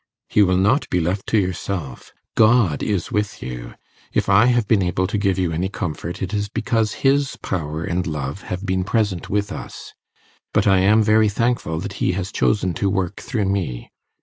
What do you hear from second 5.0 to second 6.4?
to give you any comfort, it